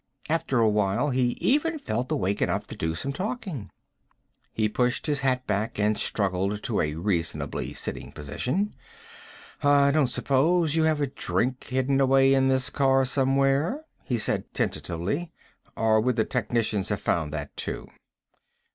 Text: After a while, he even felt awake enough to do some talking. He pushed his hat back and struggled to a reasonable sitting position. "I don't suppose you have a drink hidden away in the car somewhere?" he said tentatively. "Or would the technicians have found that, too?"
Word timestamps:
After 0.31 0.57
a 0.57 0.67
while, 0.67 1.11
he 1.11 1.37
even 1.39 1.77
felt 1.77 2.11
awake 2.11 2.41
enough 2.41 2.65
to 2.65 2.75
do 2.75 2.95
some 2.95 3.13
talking. 3.13 3.69
He 4.51 4.67
pushed 4.67 5.05
his 5.05 5.19
hat 5.19 5.45
back 5.45 5.77
and 5.77 5.95
struggled 5.95 6.63
to 6.63 6.81
a 6.81 6.95
reasonable 6.95 7.61
sitting 7.75 8.11
position. 8.11 8.73
"I 9.61 9.91
don't 9.91 10.07
suppose 10.07 10.75
you 10.75 10.85
have 10.85 11.01
a 11.01 11.05
drink 11.05 11.65
hidden 11.65 12.01
away 12.01 12.33
in 12.33 12.47
the 12.47 12.67
car 12.73 13.05
somewhere?" 13.05 13.85
he 14.03 14.17
said 14.17 14.51
tentatively. 14.55 15.31
"Or 15.75 16.01
would 16.01 16.15
the 16.15 16.25
technicians 16.25 16.89
have 16.89 16.99
found 17.01 17.31
that, 17.33 17.55
too?" 17.55 17.87